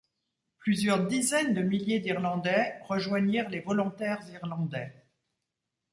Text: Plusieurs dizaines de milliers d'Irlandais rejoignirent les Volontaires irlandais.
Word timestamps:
Plusieurs 0.57 1.05
dizaines 1.05 1.53
de 1.53 1.61
milliers 1.61 1.99
d'Irlandais 1.99 2.75
rejoignirent 2.87 3.49
les 3.49 3.59
Volontaires 3.59 4.27
irlandais. 4.31 4.91